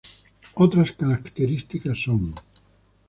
[0.55, 2.33] Otras características son.